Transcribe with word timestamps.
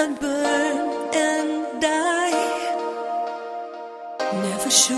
I'd 0.00 0.14
burn 0.20 1.10
and 1.12 1.82
die. 1.82 2.30
Never 4.32 4.70
sure 4.70 4.96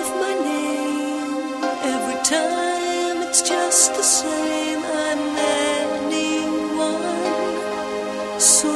of 0.00 0.08
my 0.22 0.34
name. 0.50 1.64
Every 1.82 2.20
time 2.22 3.22
it's 3.26 3.42
just 3.42 3.94
the 3.96 4.04
same. 4.04 4.84
I'm 4.84 5.36
anyone. 5.82 7.00
So 8.38 8.75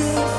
music 0.00 0.29